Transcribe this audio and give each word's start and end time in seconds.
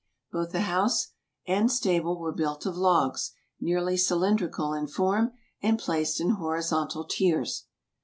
Both 0.31 0.51
the 0.51 0.61
house 0.61 1.09
and 1.45 1.71
stable 1.71 2.17
were 2.17 2.31
built 2.31 2.65
of 2.65 2.75
logs, 2.75 3.33
nearly 3.59 3.97
cylindrical 3.97 4.73
in 4.73 4.87
form, 4.87 5.33
and 5.61 5.77
placed 5.77 6.19
in 6.19 6.31
horizontal 6.31 7.05
tiers. 7.05 7.65